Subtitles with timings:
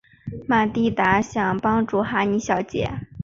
[0.47, 2.89] 玛蒂达想帮助哈妮小姐。